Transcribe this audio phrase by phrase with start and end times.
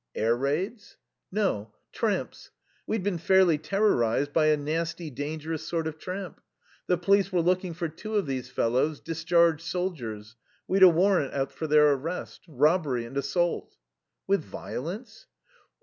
[0.15, 0.97] "Air raids?"
[1.31, 1.75] "No.
[1.91, 2.49] Tramps.
[2.87, 6.41] We'd been fairly terrorized by a nasty, dangerous sort of tramp.
[6.87, 10.37] The police were looking for two of these fellows discharged soldiers.
[10.67, 12.41] We'd a warrant out for their arrest.
[12.47, 13.75] Robbery and assault."
[14.25, 15.27] "With violence?"